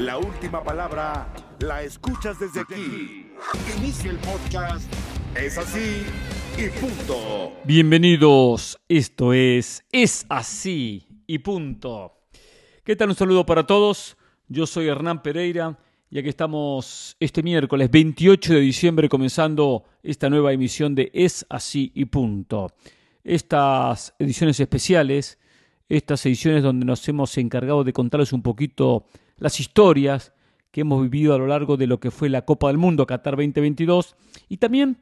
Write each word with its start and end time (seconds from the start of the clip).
La 0.00 0.16
última 0.16 0.64
palabra 0.64 1.30
la 1.58 1.82
escuchas 1.82 2.40
desde 2.40 2.60
aquí. 2.60 3.26
Inicia 3.76 4.10
el 4.10 4.16
podcast. 4.16 4.90
Es 5.34 5.58
así 5.58 6.04
y 6.56 6.70
punto. 6.80 7.52
Bienvenidos, 7.64 8.80
esto 8.88 9.34
es 9.34 9.84
Es 9.92 10.24
así 10.30 11.06
y 11.26 11.40
punto. 11.40 12.14
¿Qué 12.82 12.96
tal? 12.96 13.10
Un 13.10 13.14
saludo 13.14 13.44
para 13.44 13.66
todos. 13.66 14.16
Yo 14.48 14.66
soy 14.66 14.88
Hernán 14.88 15.20
Pereira 15.20 15.78
y 16.08 16.18
aquí 16.18 16.30
estamos 16.30 17.14
este 17.20 17.42
miércoles 17.42 17.90
28 17.90 18.54
de 18.54 18.60
diciembre 18.60 19.06
comenzando 19.10 19.84
esta 20.02 20.30
nueva 20.30 20.54
emisión 20.54 20.94
de 20.94 21.10
Es 21.12 21.44
así 21.50 21.92
y 21.94 22.06
punto. 22.06 22.72
Estas 23.22 24.14
ediciones 24.18 24.58
especiales, 24.60 25.38
estas 25.90 26.24
ediciones 26.24 26.62
donde 26.62 26.86
nos 26.86 27.06
hemos 27.06 27.36
encargado 27.36 27.84
de 27.84 27.92
contarles 27.92 28.32
un 28.32 28.40
poquito 28.40 29.04
las 29.40 29.58
historias 29.58 30.32
que 30.70 30.82
hemos 30.82 31.02
vivido 31.02 31.34
a 31.34 31.38
lo 31.38 31.48
largo 31.48 31.76
de 31.76 31.88
lo 31.88 31.98
que 31.98 32.12
fue 32.12 32.28
la 32.28 32.44
Copa 32.44 32.68
del 32.68 32.78
Mundo 32.78 33.06
Qatar 33.06 33.34
2022 33.34 34.14
y 34.48 34.58
también 34.58 34.98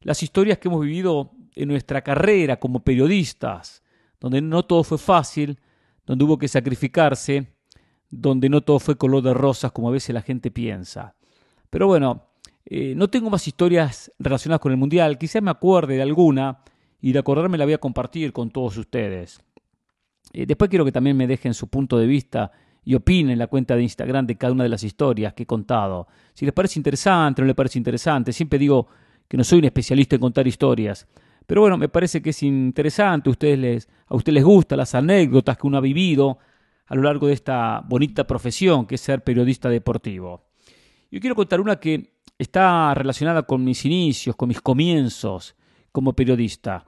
las 0.00 0.22
historias 0.22 0.58
que 0.58 0.68
hemos 0.68 0.80
vivido 0.80 1.32
en 1.54 1.68
nuestra 1.68 2.00
carrera 2.00 2.58
como 2.58 2.80
periodistas, 2.80 3.82
donde 4.18 4.40
no 4.40 4.64
todo 4.64 4.82
fue 4.82 4.96
fácil, 4.96 5.58
donde 6.06 6.24
hubo 6.24 6.38
que 6.38 6.48
sacrificarse, 6.48 7.54
donde 8.08 8.48
no 8.48 8.62
todo 8.62 8.78
fue 8.78 8.96
color 8.96 9.22
de 9.22 9.34
rosas 9.34 9.72
como 9.72 9.88
a 9.88 9.92
veces 9.92 10.14
la 10.14 10.22
gente 10.22 10.50
piensa. 10.50 11.14
Pero 11.68 11.86
bueno, 11.86 12.28
eh, 12.64 12.94
no 12.96 13.10
tengo 13.10 13.28
más 13.28 13.46
historias 13.46 14.10
relacionadas 14.18 14.60
con 14.60 14.72
el 14.72 14.78
Mundial, 14.78 15.18
quizás 15.18 15.42
me 15.42 15.50
acuerde 15.50 15.96
de 15.96 16.02
alguna 16.02 16.62
y 17.00 17.12
de 17.12 17.18
acordarme 17.18 17.58
la 17.58 17.64
voy 17.64 17.74
a 17.74 17.78
compartir 17.78 18.32
con 18.32 18.50
todos 18.50 18.76
ustedes. 18.76 19.40
Eh, 20.32 20.46
después 20.46 20.70
quiero 20.70 20.84
que 20.84 20.92
también 20.92 21.16
me 21.16 21.26
dejen 21.26 21.54
su 21.54 21.68
punto 21.68 21.98
de 21.98 22.06
vista 22.06 22.52
y 22.84 22.94
opinen 22.94 23.32
en 23.32 23.38
la 23.38 23.46
cuenta 23.46 23.76
de 23.76 23.82
Instagram 23.82 24.26
de 24.26 24.36
cada 24.36 24.52
una 24.52 24.64
de 24.64 24.70
las 24.70 24.82
historias 24.82 25.34
que 25.34 25.44
he 25.44 25.46
contado. 25.46 26.06
Si 26.34 26.44
les 26.44 26.54
parece 26.54 26.78
interesante 26.78 27.40
o 27.40 27.44
no 27.44 27.46
les 27.46 27.56
parece 27.56 27.78
interesante, 27.78 28.32
siempre 28.32 28.58
digo 28.58 28.86
que 29.28 29.36
no 29.36 29.44
soy 29.44 29.58
un 29.60 29.66
especialista 29.66 30.16
en 30.16 30.20
contar 30.20 30.46
historias. 30.46 31.06
Pero 31.46 31.62
bueno, 31.62 31.76
me 31.76 31.88
parece 31.88 32.22
que 32.22 32.30
es 32.30 32.42
interesante, 32.42 33.28
ustedes 33.28 33.58
les, 33.58 33.88
a 34.06 34.14
ustedes 34.14 34.34
les 34.34 34.44
gustan 34.44 34.78
las 34.78 34.94
anécdotas 34.94 35.58
que 35.58 35.66
uno 35.66 35.78
ha 35.78 35.80
vivido 35.80 36.38
a 36.86 36.94
lo 36.94 37.02
largo 37.02 37.28
de 37.28 37.34
esta 37.34 37.82
bonita 37.86 38.26
profesión 38.26 38.86
que 38.86 38.96
es 38.96 39.00
ser 39.00 39.22
periodista 39.22 39.68
deportivo. 39.68 40.44
Yo 41.10 41.20
quiero 41.20 41.34
contar 41.34 41.60
una 41.60 41.76
que 41.76 42.14
está 42.38 42.94
relacionada 42.94 43.42
con 43.42 43.62
mis 43.64 43.84
inicios, 43.84 44.34
con 44.36 44.48
mis 44.48 44.60
comienzos 44.60 45.54
como 45.92 46.12
periodista. 46.12 46.84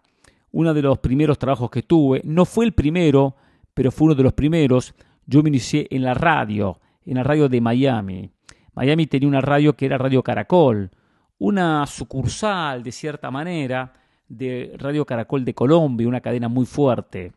Uno 0.53 0.75
de 0.75 0.83
los 0.83 0.99
primeros 0.99 1.39
trabajos 1.39 1.71
que 1.71 1.83
tuve, 1.83 2.21
no 2.25 2.45
fue 2.45 2.65
el 2.65 2.73
primero, 2.73 3.37
pero 3.75 3.91
fue 3.91 4.07
uno 4.07 4.15
de 4.15 4.23
los 4.23 4.33
primeros, 4.33 4.95
yo 5.27 5.43
me 5.43 5.49
inicié 5.49 5.87
en 5.91 6.03
la 6.03 6.15
radio, 6.15 6.81
en 7.05 7.17
la 7.17 7.23
radio 7.23 7.49
de 7.49 7.61
Miami. 7.61 8.31
Miami 8.75 9.07
tenía 9.07 9.29
una 9.29 9.41
radio 9.41 9.75
que 9.75 9.87
era 9.87 9.99
Radio 9.99 10.23
Caracol, 10.23 10.91
una 11.39 11.87
sucursal 11.87 12.83
de 12.83 12.93
cierta 12.93 13.31
manera 13.31 13.93
de 14.29 14.75
Radio 14.79 15.05
Caracol 15.05 15.45
de 15.45 15.55
Colombia, 15.55 16.09
una 16.09 16.21
cadena 16.21 16.49
muy 16.49 16.67
fuerte. 16.67 17.33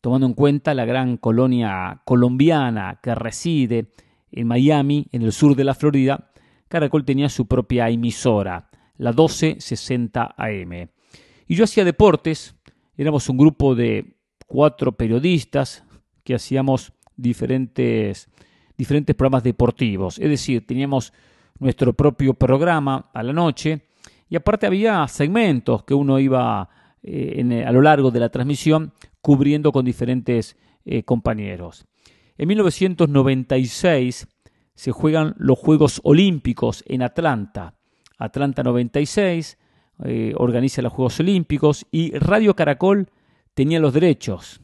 Tomando 0.00 0.26
en 0.26 0.34
cuenta 0.34 0.74
la 0.74 0.84
gran 0.84 1.16
colonia 1.16 2.02
colombiana 2.04 3.00
que 3.02 3.14
reside 3.14 3.90
en 4.30 4.46
Miami, 4.46 5.06
en 5.12 5.22
el 5.22 5.32
sur 5.32 5.56
de 5.56 5.64
la 5.64 5.74
Florida, 5.74 6.30
Caracol 6.68 7.04
tenía 7.04 7.28
su 7.28 7.46
propia 7.46 7.88
emisora, 7.88 8.68
la 8.96 9.10
1260 9.10 10.34
AM. 10.36 10.88
Y 11.46 11.54
yo 11.54 11.64
hacía 11.64 11.84
deportes, 11.84 12.56
éramos 12.96 13.28
un 13.28 13.36
grupo 13.36 13.74
de 13.74 14.16
cuatro 14.46 14.92
periodistas, 14.92 15.83
que 16.24 16.34
hacíamos 16.34 16.92
diferentes, 17.16 18.28
diferentes 18.76 19.14
programas 19.14 19.44
deportivos. 19.44 20.18
Es 20.18 20.28
decir, 20.28 20.66
teníamos 20.66 21.12
nuestro 21.58 21.92
propio 21.92 22.34
programa 22.34 23.10
a 23.12 23.22
la 23.22 23.32
noche 23.32 23.82
y 24.28 24.36
aparte 24.36 24.66
había 24.66 25.06
segmentos 25.06 25.84
que 25.84 25.94
uno 25.94 26.18
iba 26.18 26.68
eh, 27.02 27.64
a 27.66 27.72
lo 27.72 27.82
largo 27.82 28.10
de 28.10 28.20
la 28.20 28.30
transmisión 28.30 28.92
cubriendo 29.20 29.70
con 29.70 29.84
diferentes 29.84 30.56
eh, 30.84 31.02
compañeros. 31.02 31.86
En 32.36 32.48
1996 32.48 34.26
se 34.74 34.90
juegan 34.90 35.34
los 35.38 35.58
Juegos 35.58 36.00
Olímpicos 36.04 36.82
en 36.86 37.02
Atlanta. 37.02 37.74
Atlanta 38.18 38.62
96 38.62 39.58
eh, 40.04 40.34
organiza 40.36 40.82
los 40.82 40.92
Juegos 40.92 41.20
Olímpicos 41.20 41.86
y 41.90 42.10
Radio 42.18 42.56
Caracol 42.56 43.08
tenía 43.54 43.78
los 43.78 43.94
derechos, 43.94 44.60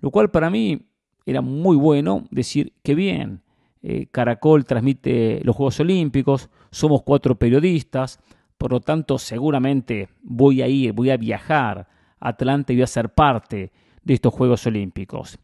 lo 0.00 0.10
cual 0.10 0.30
para 0.30 0.50
mí 0.50 0.90
era 1.26 1.40
muy 1.40 1.76
bueno 1.76 2.26
decir 2.30 2.72
que 2.82 2.94
bien, 2.94 3.42
eh, 3.82 4.06
Caracol 4.10 4.64
transmite 4.64 5.40
los 5.44 5.56
Juegos 5.56 5.80
Olímpicos, 5.80 6.48
somos 6.70 7.02
cuatro 7.02 7.36
periodistas, 7.36 8.18
por 8.56 8.72
lo 8.72 8.80
tanto 8.80 9.18
seguramente 9.18 10.08
voy 10.22 10.62
a 10.62 10.68
ir, 10.68 10.92
voy 10.92 11.10
a 11.10 11.16
viajar 11.16 11.86
a 12.18 12.28
Atlanta 12.30 12.72
y 12.72 12.76
voy 12.76 12.84
a 12.84 12.86
ser 12.86 13.10
parte 13.10 13.72
de 14.02 14.14
estos 14.14 14.32
Juegos 14.32 14.66
Olímpicos. 14.66 15.38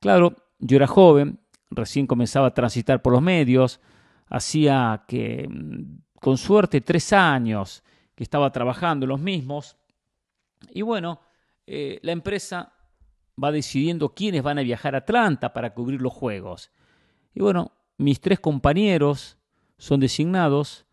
Claro, 0.00 0.34
yo 0.58 0.76
era 0.76 0.86
joven, 0.86 1.38
recién 1.70 2.06
comenzaba 2.06 2.48
a 2.48 2.54
transitar 2.54 3.02
por 3.02 3.12
los 3.12 3.22
medios, 3.22 3.80
hacía 4.28 5.04
que, 5.06 5.48
mm, 5.48 6.18
con 6.20 6.36
suerte, 6.36 6.80
tres 6.80 7.12
años 7.12 7.82
que 8.14 8.24
estaba 8.24 8.50
trabajando 8.50 9.04
en 9.04 9.10
los 9.10 9.20
mismos, 9.20 9.76
y 10.72 10.82
bueno, 10.82 11.20
eh, 11.66 11.98
la 12.02 12.12
empresa 12.12 12.73
va 13.42 13.52
decidiendo 13.52 14.14
quiénes 14.14 14.42
van 14.42 14.58
a 14.58 14.62
viajar 14.62 14.94
a 14.94 14.98
Atlanta 14.98 15.52
para 15.52 15.74
cubrir 15.74 16.00
los 16.00 16.12
Juegos. 16.12 16.70
Y 17.34 17.40
bueno, 17.40 17.72
mis 17.98 18.20
tres 18.20 18.40
compañeros 18.40 19.38
son 19.78 20.00
designados 20.00 20.86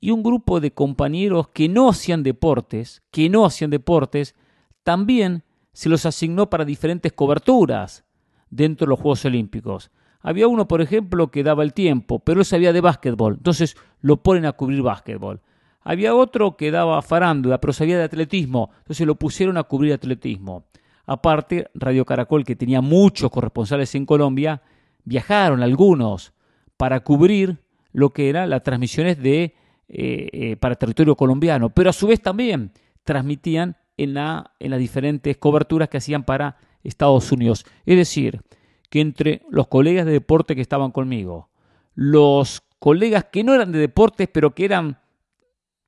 y 0.00 0.10
un 0.10 0.22
grupo 0.22 0.60
de 0.60 0.72
compañeros 0.72 1.48
que 1.48 1.68
no 1.68 1.88
hacían 1.88 2.22
deportes, 2.22 3.02
que 3.10 3.28
no 3.28 3.44
hacían 3.44 3.70
deportes, 3.70 4.34
también 4.82 5.44
se 5.72 5.88
los 5.88 6.04
asignó 6.06 6.50
para 6.50 6.64
diferentes 6.64 7.12
coberturas 7.12 8.04
dentro 8.50 8.86
de 8.86 8.90
los 8.90 9.00
Juegos 9.00 9.24
Olímpicos. 9.24 9.90
Había 10.20 10.48
uno, 10.48 10.68
por 10.68 10.80
ejemplo, 10.80 11.30
que 11.30 11.42
daba 11.42 11.62
el 11.62 11.72
tiempo, 11.72 12.18
pero 12.18 12.40
él 12.40 12.46
sabía 12.46 12.72
de 12.72 12.80
básquetbol, 12.80 13.34
entonces 13.34 13.76
lo 14.00 14.22
ponen 14.22 14.44
a 14.46 14.52
cubrir 14.52 14.82
básquetbol. 14.82 15.40
Había 15.80 16.14
otro 16.14 16.56
que 16.56 16.70
daba 16.70 17.02
farándula, 17.02 17.60
pero 17.60 17.72
sabía 17.72 17.98
de 17.98 18.04
atletismo, 18.04 18.70
entonces 18.78 19.06
lo 19.06 19.16
pusieron 19.16 19.56
a 19.56 19.64
cubrir 19.64 19.92
atletismo. 19.92 20.64
Aparte, 21.12 21.68
Radio 21.74 22.06
Caracol, 22.06 22.42
que 22.42 22.56
tenía 22.56 22.80
muchos 22.80 23.30
corresponsales 23.30 23.94
en 23.94 24.06
Colombia, 24.06 24.62
viajaron 25.04 25.62
algunos 25.62 26.32
para 26.78 27.00
cubrir 27.00 27.58
lo 27.92 28.14
que 28.14 28.30
eran 28.30 28.48
las 28.48 28.62
transmisiones 28.62 29.22
de, 29.22 29.54
eh, 29.88 30.28
eh, 30.32 30.56
para 30.56 30.74
territorio 30.74 31.14
colombiano, 31.14 31.68
pero 31.68 31.90
a 31.90 31.92
su 31.92 32.06
vez 32.06 32.22
también 32.22 32.72
transmitían 33.04 33.76
en, 33.98 34.14
la, 34.14 34.54
en 34.58 34.70
las 34.70 34.80
diferentes 34.80 35.36
coberturas 35.36 35.90
que 35.90 35.98
hacían 35.98 36.24
para 36.24 36.56
Estados 36.82 37.30
Unidos. 37.30 37.66
Es 37.84 37.98
decir, 37.98 38.40
que 38.88 39.02
entre 39.02 39.42
los 39.50 39.68
colegas 39.68 40.06
de 40.06 40.12
deporte 40.12 40.54
que 40.54 40.62
estaban 40.62 40.92
conmigo, 40.92 41.50
los 41.94 42.62
colegas 42.78 43.24
que 43.30 43.44
no 43.44 43.54
eran 43.54 43.70
de 43.70 43.80
deportes, 43.80 44.30
pero 44.32 44.54
que 44.54 44.64
eran 44.64 44.98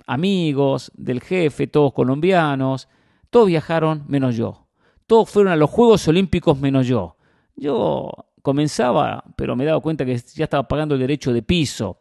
amigos 0.06 0.92
del 0.94 1.22
jefe, 1.22 1.66
todos 1.66 1.94
colombianos, 1.94 2.90
todos 3.30 3.46
viajaron 3.46 4.04
menos 4.06 4.36
yo. 4.36 4.63
Todos 5.06 5.30
fueron 5.30 5.52
a 5.52 5.56
los 5.56 5.70
Juegos 5.70 6.06
Olímpicos 6.08 6.58
menos 6.58 6.86
yo. 6.86 7.16
Yo 7.56 8.10
comenzaba, 8.42 9.24
pero 9.36 9.56
me 9.56 9.64
he 9.64 9.66
dado 9.66 9.80
cuenta 9.80 10.04
que 10.04 10.16
ya 10.16 10.44
estaba 10.44 10.68
pagando 10.68 10.94
el 10.94 11.00
derecho 11.00 11.32
de 11.32 11.42
piso, 11.42 12.00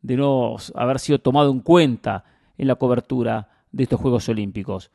de 0.00 0.16
no 0.16 0.56
haber 0.74 0.98
sido 0.98 1.18
tomado 1.18 1.50
en 1.50 1.60
cuenta 1.60 2.24
en 2.58 2.66
la 2.66 2.76
cobertura 2.76 3.48
de 3.70 3.84
estos 3.84 4.00
Juegos 4.00 4.28
Olímpicos. 4.28 4.90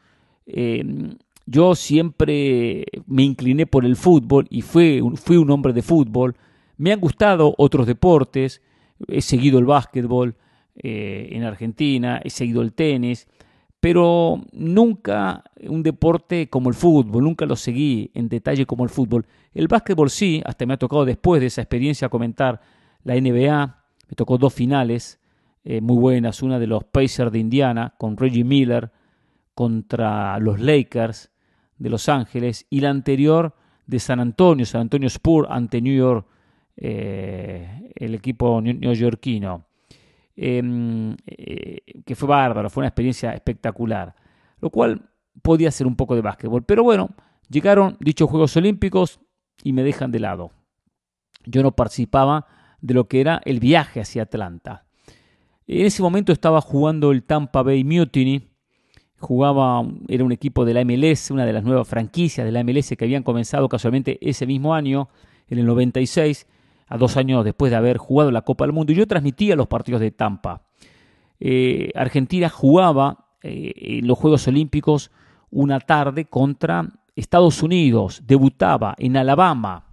Em, 0.46 1.18
yo 1.46 1.76
siempre 1.76 2.86
me 3.06 3.24
incliné 3.24 3.66
por 3.66 3.86
el 3.86 3.96
fútbol 3.96 4.48
y 4.50 4.62
fui, 4.62 5.00
un 5.00 5.52
hombre 5.52 5.74
de 5.74 5.82
fútbol. 5.82 6.36
Me 6.78 6.92
han 6.92 7.00
gustado 7.00 7.54
otros 7.58 7.88
deportes, 7.88 8.62
he 9.08 9.22
seguido 9.22 9.58
el 9.60 9.66
básquetbol 9.66 10.36
eh, 10.76 11.30
en 11.32 11.44
Argentina, 11.44 12.20
he 12.24 12.30
seguido 12.30 12.62
el 12.62 12.74
tenis, 12.74 13.28
pero 13.80 14.42
nunca 14.54 15.44
un 15.62 15.84
deporte 15.84 16.50
como 16.50 16.70
el 16.70 16.76
fútbol, 16.76 17.24
nunca 17.24 17.46
lo 17.46 17.56
seguí 17.56 18.12
en 18.14 18.30
detalle 18.30 18.66
como 18.66 18.84
el 18.84 18.90
fútbol. 18.90 19.26
El 19.54 19.68
básquetbol 19.68 20.10
sí, 20.10 20.42
hasta 20.46 20.66
me 20.66 20.74
ha 20.74 20.78
tocado 20.78 21.06
después 21.06 21.42
de 21.42 21.48
esa 21.48 21.62
experiencia 21.62 22.10
comentar 22.10 22.62
la 23.04 23.16
NBA, 23.16 23.84
me 24.10 24.16
tocó 24.16 24.38
dos 24.38 24.54
finales 24.54 25.20
eh, 25.64 25.82
muy 25.82 25.98
buenas, 25.98 26.42
una 26.42 26.60
de 26.60 26.68
los 26.68 26.84
Pacers 26.86 27.32
de 27.32 27.40
Indiana 27.40 27.94
con 27.98 28.18
Reggie 28.18 28.44
Miller 28.44 28.92
contra 29.54 30.40
los 30.40 30.60
Lakers 30.60 31.30
de 31.78 31.90
Los 31.90 32.10
Ángeles 32.10 32.66
y 32.70 32.80
la 32.80 32.90
anterior 32.90 33.54
de 33.86 34.00
San 34.00 34.20
Antonio, 34.20 34.66
San 34.66 34.82
Antonio 34.82 35.08
Spurs 35.08 35.48
ante 35.50 35.82
New 35.82 35.96
York, 35.96 36.28
eh, 36.76 37.92
el 37.96 38.16
equipo 38.16 38.62
neoyorquino. 38.62 39.67
Em, 40.40 41.16
eh, 41.26 41.80
que 42.06 42.16
fue 42.16 42.30
bárbaro, 42.30 42.70
fue 42.70 42.82
una 42.82 42.90
experiencia 42.90 43.34
espectacular, 43.34 44.14
lo 44.62 44.70
cual 44.70 45.10
podía 45.42 45.72
ser 45.72 45.88
un 45.88 45.96
poco 45.96 46.14
de 46.14 46.22
básquetbol. 46.22 46.64
Pero 46.64 46.84
bueno, 46.84 47.10
llegaron 47.50 47.98
dichos 48.00 48.30
Juegos 48.30 48.56
Olímpicos 48.56 49.20
y 49.64 49.74
me 49.74 49.82
dejan 49.82 50.12
de 50.12 50.20
lado. 50.20 50.52
Yo 51.44 51.64
no 51.64 51.72
participaba 51.72 52.46
de 52.82 52.94
lo 52.94 53.08
que 53.08 53.20
era 53.20 53.42
el 53.46 53.60
viaje 53.60 54.00
hacia 54.00 54.24
Atlanta. 54.24 54.86
En 55.66 55.88
ese 55.88 56.04
momento 56.04 56.32
estaba 56.32 56.62
jugando 56.62 57.12
el 57.12 57.24
Tampa 57.24 57.64
Bay 57.64 57.84
Mutiny, 57.84 58.48
jugaba, 59.18 59.84
era 60.08 60.24
un 60.24 60.32
equipo 60.32 60.66
de 60.66 60.76
la 60.76 60.86
MLS, 60.86 61.32
una 61.32 61.48
de 61.48 61.54
las 61.54 61.64
nuevas 61.64 61.88
franquicias 61.88 62.46
de 62.46 62.52
la 62.52 62.64
MLS 62.64 62.96
que 62.96 63.06
habían 63.06 63.24
comenzado 63.24 63.68
casualmente 63.68 64.20
ese 64.22 64.46
mismo 64.46 64.76
año, 64.76 65.10
en 65.48 65.58
el 65.58 65.66
96, 65.66 66.46
a 66.88 66.98
dos 66.98 67.18
años 67.18 67.44
después 67.44 67.72
de 67.72 67.78
haber 67.78 67.98
jugado 67.98 68.32
la 68.32 68.42
Copa 68.42 68.66
del 68.66 68.74
Mundo. 68.74 68.92
Y 68.92 68.96
yo 68.96 69.08
transmitía 69.08 69.56
los 69.56 69.68
partidos 69.68 70.02
de 70.02 70.12
Tampa. 70.12 70.64
Eh, 71.40 71.92
Argentina 71.96 72.50
jugaba 72.50 73.28
eh, 73.44 73.74
en 74.00 74.08
los 74.08 74.18
Juegos 74.18 74.48
Olímpicos 74.48 75.12
una 75.52 75.80
tarde 75.80 76.26
contra 76.26 76.90
Estados 77.16 77.64
Unidos, 77.64 78.22
debutaba 78.26 78.96
en 78.98 79.18
Alabama, 79.18 79.86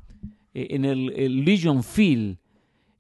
eh, 0.52 0.68
en 0.70 0.84
el, 0.84 1.44
Legion 1.44 1.82
Field. 1.82 2.38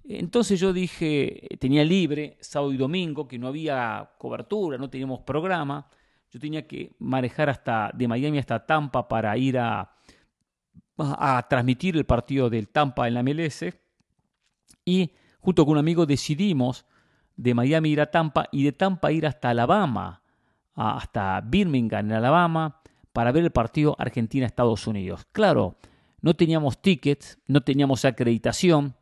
Entonces 0.06 0.60
yo 0.60 0.72
dije, 0.72 1.48
tenía 1.58 1.82
libre 1.84 2.36
sábado 2.40 2.72
y 2.72 2.76
domingo, 2.76 3.26
que 3.26 3.38
no 3.38 3.48
había 3.48 4.10
cobertura, 4.18 4.76
no 4.76 4.90
teníamos 4.90 5.20
programa. 5.20 5.88
Yo 6.30 6.38
tenía 6.38 6.66
que 6.66 6.94
manejar 6.98 7.48
hasta 7.48 7.90
de 7.94 8.08
Miami 8.08 8.38
hasta 8.38 8.66
Tampa 8.66 9.08
para 9.08 9.36
ir 9.38 9.58
a, 9.58 9.94
a, 10.98 11.46
transmitir 11.48 11.96
el 11.96 12.04
partido 12.04 12.50
del 12.50 12.68
Tampa 12.68 13.08
en 13.08 13.14
la 13.14 13.22
MLS. 13.22 13.64
Y 14.84 15.12
junto 15.40 15.64
con 15.64 15.72
un 15.72 15.78
amigo 15.78 16.06
decidimos 16.06 16.86
de 17.36 17.54
Miami 17.54 17.90
ir 17.90 18.00
a 18.00 18.10
Tampa 18.10 18.48
y 18.52 18.64
de 18.64 18.72
Tampa 18.72 19.12
ir 19.12 19.26
hasta 19.26 19.50
Alabama, 19.50 20.22
hasta 20.74 21.40
Birmingham 21.40 22.06
en 22.06 22.12
Alabama, 22.12 22.80
para 23.12 23.32
ver 23.32 23.44
el 23.44 23.50
partido 23.50 23.94
Argentina-Estados 23.98 24.86
Unidos. 24.86 25.26
Claro, 25.32 25.76
no 26.20 26.34
teníamos 26.34 26.80
tickets, 26.80 27.38
no 27.46 27.60
teníamos 27.60 28.04
acreditación, 28.04 28.94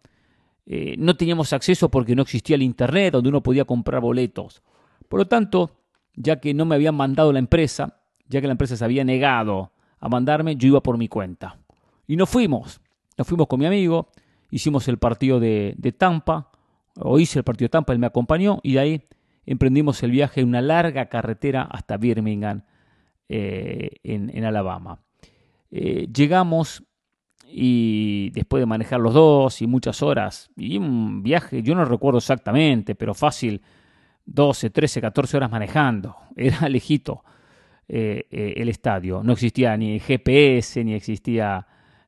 eh, 0.67 0.96
no 0.99 1.17
teníamos 1.17 1.52
acceso 1.52 1.90
porque 1.90 2.14
no 2.14 2.23
existía 2.23 2.56
el 2.56 2.62
Internet 2.62 3.12
donde 3.12 3.29
uno 3.29 3.43
podía 3.43 3.64
comprar 3.64 4.00
boletos. 4.00 4.62
Por 5.08 5.20
lo 5.20 5.26
tanto, 5.26 5.79
ya 6.14 6.40
que 6.40 6.55
no 6.55 6.64
me 6.64 6.75
habían 6.75 6.94
mandado 6.94 7.32
la 7.32 7.38
empresa, 7.38 8.00
ya 8.29 8.40
que 8.40 8.46
la 8.46 8.52
empresa 8.52 8.76
se 8.76 8.84
había 8.84 9.05
negado 9.05 9.73
a 9.99 10.08
mandarme, 10.08 10.56
yo 10.56 10.69
iba 10.69 10.82
por 10.82 10.99
mi 10.99 11.08
cuenta. 11.08 11.58
Y 12.06 12.17
nos 12.17 12.29
fuimos, 12.29 12.81
nos 13.17 13.26
fuimos 13.26 13.46
con 13.46 13.61
mi 13.61 13.67
amigo, 13.67 14.08
hicimos 14.52 14.87
el 14.87 14.99
partido 14.99 15.40
de, 15.40 15.94
Tampa, 15.99 16.50
o 16.94 17.19
hice 17.19 17.40
el 17.40 17.44
partido 17.44 17.66
de 17.66 17.70
Tampa, 17.70 17.93
él 17.94 17.99
me 17.99 18.06
acompañó 18.06 18.60
y 18.62 18.75
de 18.75 18.78
ahí 18.78 19.02
emprendimos 19.46 20.02
el 20.02 20.12
viaje 20.12 20.44
una 20.44 20.60
larga 20.60 21.06
carretera 21.06 21.62
hasta 21.62 21.96
Birmingham, 21.96 22.62
eh, 23.28 23.96
en, 24.04 24.44
Alabama. 24.44 25.00
Eh, 25.70 26.06
llegamos 26.14 26.84
y 27.46 28.31
después 28.34 28.60
de 28.60 28.66
manejar 28.66 29.00
los 29.00 29.14
dos 29.14 29.62
y 29.62 29.66
muchas 29.66 30.02
horas, 30.02 30.50
y 30.55 30.76
un 30.76 31.22
viaje, 31.22 31.62
yo 31.62 31.75
no 31.75 31.87
recuerdo 31.87 32.19
exactamente, 32.19 32.94
pero 32.94 33.14
fácil, 33.14 33.62
12, 34.26 34.69
13, 34.69 35.00
14 35.00 35.37
horas 35.38 35.50
manejando, 35.50 36.16
era 36.37 36.69
lejito 36.69 37.25
eh, 37.88 38.26
el 38.31 38.69
estadio, 38.69 39.22
no 39.22 39.32
existía 39.32 39.76
ni 39.78 39.98
GPS, 39.98 40.84
ni 40.84 40.93
existía 40.93 41.66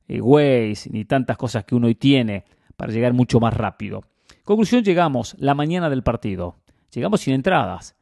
eh, 0.08 0.74
ni 0.90 1.04
tantas 1.04 1.36
cosas 1.36 1.64
que 1.64 1.74
uno 1.74 1.86
hoy 1.86 1.94
tiene 1.94 2.44
para 2.76 2.92
llegar 2.92 3.12
mucho 3.12 3.40
más 3.40 3.54
rápido. 3.54 4.04
Conclusión, 4.44 4.84
llegamos 4.84 5.36
la 5.38 5.54
mañana 5.54 5.88
del 5.88 6.02
partido. 6.02 6.56
Llegamos 6.92 7.22
sin 7.22 7.34
entradas. 7.34 7.96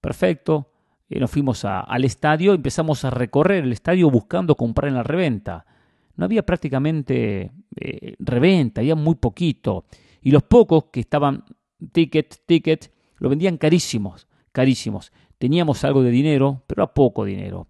Perfecto. 0.00 0.70
Eh, 1.10 1.18
nos 1.18 1.30
fuimos 1.30 1.64
al 1.64 2.04
estadio, 2.04 2.54
empezamos 2.54 3.04
a 3.04 3.10
recorrer 3.10 3.64
el 3.64 3.72
estadio 3.72 4.10
buscando 4.10 4.54
comprar 4.54 4.88
en 4.88 4.94
la 4.94 5.02
reventa. 5.02 5.66
No 6.16 6.24
había 6.24 6.44
prácticamente 6.44 7.52
eh, 7.76 8.16
reventa, 8.18 8.80
había 8.80 8.94
muy 8.94 9.14
poquito. 9.14 9.84
Y 10.20 10.30
los 10.30 10.42
pocos 10.42 10.84
que 10.92 11.00
estaban 11.00 11.44
ticket, 11.92 12.42
ticket, 12.44 12.92
lo 13.16 13.28
vendían 13.28 13.56
carísimos, 13.56 14.26
carísimos. 14.52 15.12
Teníamos 15.38 15.84
algo 15.84 16.02
de 16.02 16.10
dinero, 16.10 16.62
pero 16.66 16.82
a 16.82 16.92
poco 16.92 17.24
dinero. 17.24 17.68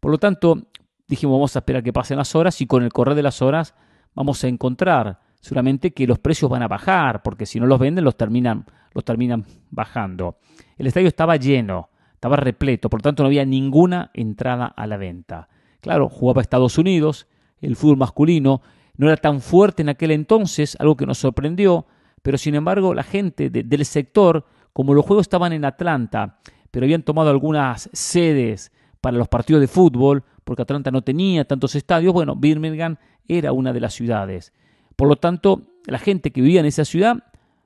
Por 0.00 0.10
lo 0.10 0.18
tanto, 0.18 0.68
dijimos 1.12 1.34
vamos 1.34 1.54
a 1.56 1.58
esperar 1.58 1.82
que 1.82 1.92
pasen 1.92 2.16
las 2.16 2.34
horas 2.34 2.60
y 2.62 2.66
con 2.66 2.82
el 2.82 2.90
correr 2.90 3.14
de 3.14 3.22
las 3.22 3.42
horas 3.42 3.74
vamos 4.14 4.42
a 4.44 4.48
encontrar 4.48 5.20
solamente 5.40 5.92
que 5.92 6.06
los 6.06 6.18
precios 6.18 6.50
van 6.50 6.62
a 6.62 6.68
bajar, 6.68 7.22
porque 7.22 7.44
si 7.44 7.60
no 7.60 7.66
los 7.66 7.78
venden 7.78 8.04
los 8.04 8.16
terminan, 8.16 8.64
los 8.94 9.04
terminan 9.04 9.44
bajando. 9.70 10.38
El 10.78 10.86
estadio 10.86 11.08
estaba 11.08 11.36
lleno, 11.36 11.90
estaba 12.14 12.36
repleto, 12.36 12.88
por 12.88 13.00
lo 13.00 13.02
tanto 13.02 13.22
no 13.22 13.26
había 13.26 13.44
ninguna 13.44 14.10
entrada 14.14 14.66
a 14.66 14.86
la 14.86 14.96
venta. 14.96 15.48
Claro, 15.82 16.08
jugaba 16.08 16.40
Estados 16.40 16.78
Unidos, 16.78 17.26
el 17.60 17.76
fútbol 17.76 17.98
masculino 17.98 18.62
no 18.96 19.08
era 19.08 19.16
tan 19.18 19.42
fuerte 19.42 19.82
en 19.82 19.90
aquel 19.90 20.12
entonces, 20.12 20.76
algo 20.80 20.96
que 20.96 21.04
nos 21.04 21.18
sorprendió, 21.18 21.86
pero 22.22 22.38
sin 22.38 22.54
embargo 22.54 22.94
la 22.94 23.02
gente 23.02 23.50
del 23.50 23.84
sector, 23.84 24.46
como 24.72 24.94
los 24.94 25.04
juegos 25.04 25.24
estaban 25.24 25.52
en 25.52 25.66
Atlanta, 25.66 26.38
pero 26.70 26.84
habían 26.84 27.02
tomado 27.02 27.28
algunas 27.28 27.90
sedes 27.92 28.71
para 29.02 29.18
los 29.18 29.28
partidos 29.28 29.60
de 29.60 29.66
fútbol, 29.66 30.24
porque 30.44 30.62
Atlanta 30.62 30.90
no 30.90 31.02
tenía 31.02 31.44
tantos 31.44 31.74
estadios, 31.74 32.14
bueno, 32.14 32.36
Birmingham 32.36 32.96
era 33.28 33.52
una 33.52 33.72
de 33.74 33.80
las 33.80 33.92
ciudades. 33.92 34.54
Por 34.96 35.08
lo 35.08 35.16
tanto, 35.16 35.62
la 35.86 35.98
gente 35.98 36.30
que 36.30 36.40
vivía 36.40 36.60
en 36.60 36.66
esa 36.66 36.84
ciudad 36.84 37.16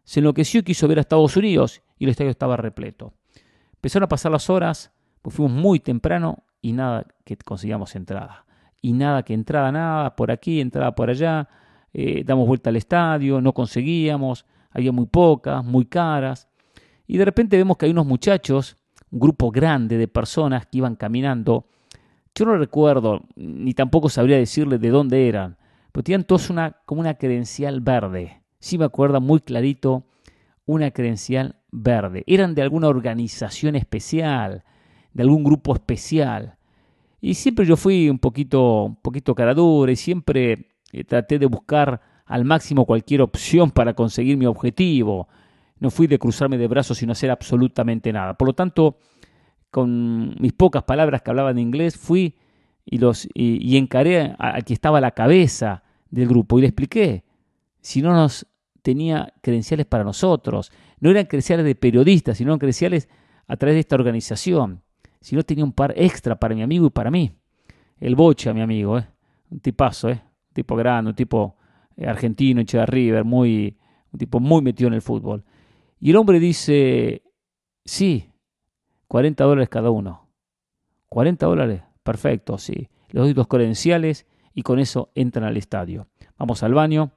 se 0.02 0.20
enloqueció 0.20 0.60
y 0.60 0.62
quiso 0.64 0.88
ver 0.88 0.98
a 0.98 1.02
Estados 1.02 1.36
Unidos 1.36 1.82
y 1.98 2.04
el 2.04 2.10
estadio 2.10 2.30
estaba 2.30 2.56
repleto. 2.56 3.12
Empezaron 3.74 4.04
a 4.04 4.08
pasar 4.08 4.32
las 4.32 4.48
horas, 4.48 4.92
pues 5.20 5.36
fuimos 5.36 5.52
muy 5.52 5.78
temprano 5.78 6.44
y 6.62 6.72
nada 6.72 7.06
que 7.24 7.36
conseguíamos 7.36 7.94
entrada. 7.94 8.46
Y 8.80 8.94
nada 8.94 9.22
que 9.22 9.34
entrada, 9.34 9.70
nada, 9.70 10.16
por 10.16 10.30
aquí, 10.30 10.60
entrada 10.60 10.94
por 10.94 11.10
allá, 11.10 11.48
eh, 11.92 12.22
damos 12.24 12.46
vuelta 12.46 12.70
al 12.70 12.76
estadio, 12.76 13.40
no 13.42 13.52
conseguíamos, 13.52 14.46
había 14.70 14.92
muy 14.92 15.06
pocas, 15.06 15.62
muy 15.62 15.84
caras. 15.84 16.48
Y 17.06 17.18
de 17.18 17.24
repente 17.26 17.56
vemos 17.58 17.76
que 17.76 17.86
hay 17.86 17.92
unos 17.92 18.06
muchachos, 18.06 18.76
grupo 19.18 19.50
grande 19.50 19.98
de 19.98 20.08
personas 20.08 20.66
que 20.66 20.78
iban 20.78 20.96
caminando 20.96 21.66
yo 22.36 22.44
no 22.44 22.58
recuerdo, 22.58 23.22
ni 23.34 23.72
tampoco 23.72 24.10
sabría 24.10 24.36
decirle 24.36 24.76
de 24.78 24.90
dónde 24.90 25.26
eran, 25.26 25.56
pero 25.90 26.04
tenían 26.04 26.24
todos 26.24 26.50
una, 26.50 26.76
como 26.84 27.00
una 27.00 27.14
credencial 27.14 27.80
verde. 27.80 28.42
Sí 28.60 28.76
me 28.76 28.84
acuerdo 28.84 29.22
muy 29.22 29.40
clarito 29.40 30.04
una 30.66 30.90
credencial 30.90 31.56
verde. 31.72 32.24
Eran 32.26 32.54
de 32.54 32.60
alguna 32.60 32.88
organización 32.88 33.74
especial, 33.74 34.64
de 35.14 35.22
algún 35.22 35.44
grupo 35.44 35.72
especial. 35.72 36.58
Y 37.22 37.32
siempre 37.34 37.64
yo 37.64 37.74
fui 37.74 38.10
un 38.10 38.18
poquito, 38.18 38.84
un 38.84 38.96
poquito 38.96 39.34
caradura 39.34 39.90
y 39.90 39.96
siempre 39.96 40.68
eh, 40.92 41.04
traté 41.04 41.38
de 41.38 41.46
buscar 41.46 42.02
al 42.26 42.44
máximo 42.44 42.84
cualquier 42.84 43.22
opción 43.22 43.70
para 43.70 43.94
conseguir 43.94 44.36
mi 44.36 44.44
objetivo. 44.44 45.26
No 45.78 45.90
fui 45.90 46.06
de 46.06 46.18
cruzarme 46.18 46.58
de 46.58 46.68
brazos 46.68 46.98
sin 46.98 47.10
hacer 47.10 47.30
absolutamente 47.30 48.12
nada. 48.12 48.34
Por 48.34 48.48
lo 48.48 48.54
tanto, 48.54 48.98
con 49.70 50.34
mis 50.40 50.52
pocas 50.52 50.84
palabras 50.84 51.22
que 51.22 51.30
hablaba 51.30 51.50
en 51.50 51.58
inglés, 51.58 51.96
fui 51.96 52.36
y, 52.84 52.98
los, 52.98 53.28
y, 53.34 53.76
encaré 53.76 54.34
a, 54.38 54.60
que 54.62 54.72
estaba 54.72 54.98
a 54.98 55.00
la 55.00 55.10
cabeza 55.10 55.82
del 56.10 56.28
grupo 56.28 56.58
y 56.58 56.62
le 56.62 56.68
expliqué 56.68 57.24
si 57.80 58.02
no 58.02 58.12
nos 58.12 58.46
tenía 58.82 59.32
credenciales 59.42 59.86
para 59.86 60.02
nosotros, 60.02 60.72
no 61.00 61.10
eran 61.10 61.26
credenciales 61.26 61.64
de 61.66 61.74
periodistas, 61.74 62.38
sino 62.38 62.58
credenciales 62.58 63.08
a 63.46 63.56
través 63.56 63.76
de 63.76 63.80
esta 63.80 63.96
organización, 63.96 64.82
si 65.20 65.36
no 65.36 65.42
tenía 65.42 65.64
un 65.64 65.72
par 65.72 65.92
extra 65.96 66.36
para 66.36 66.54
mi 66.54 66.62
amigo 66.62 66.86
y 66.86 66.90
para 66.90 67.10
mí. 67.10 67.32
El 67.98 68.14
Bocha, 68.14 68.52
mi 68.52 68.60
amigo, 68.60 68.98
¿eh? 68.98 69.06
un 69.50 69.60
tipazo, 69.60 70.10
¿eh? 70.10 70.22
un 70.48 70.54
tipo 70.54 70.76
grande, 70.76 71.10
un 71.10 71.14
tipo 71.14 71.56
eh, 71.96 72.06
argentino, 72.06 72.60
hincha 72.60 72.86
River, 72.86 73.24
muy, 73.24 73.76
un 74.12 74.18
tipo 74.18 74.40
muy 74.40 74.62
metido 74.62 74.88
en 74.88 74.94
el 74.94 75.02
fútbol. 75.02 75.44
Y 76.06 76.10
el 76.10 76.16
hombre 76.18 76.38
dice, 76.38 77.24
sí, 77.84 78.30
40 79.08 79.42
dólares 79.42 79.68
cada 79.68 79.90
uno. 79.90 80.28
40 81.08 81.46
dólares, 81.46 81.82
perfecto, 82.04 82.58
sí. 82.58 82.88
Les 83.08 83.24
doy 83.24 83.32
dos 83.32 83.48
credenciales 83.48 84.24
y 84.54 84.62
con 84.62 84.78
eso 84.78 85.10
entran 85.16 85.46
al 85.46 85.56
estadio. 85.56 86.06
Vamos 86.38 86.62
al 86.62 86.74
baño 86.74 87.10